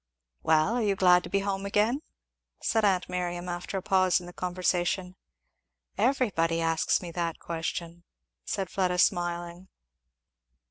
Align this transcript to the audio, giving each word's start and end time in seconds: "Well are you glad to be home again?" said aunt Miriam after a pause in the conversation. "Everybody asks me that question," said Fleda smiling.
"Well 0.41 0.73
are 0.73 0.81
you 0.81 0.95
glad 0.95 1.21
to 1.25 1.29
be 1.29 1.41
home 1.41 1.63
again?" 1.63 2.01
said 2.59 2.83
aunt 2.83 3.07
Miriam 3.07 3.47
after 3.47 3.77
a 3.77 3.83
pause 3.83 4.19
in 4.19 4.25
the 4.25 4.33
conversation. 4.33 5.15
"Everybody 5.95 6.59
asks 6.59 7.03
me 7.03 7.11
that 7.11 7.37
question," 7.37 8.03
said 8.43 8.67
Fleda 8.71 8.97
smiling. 8.97 9.67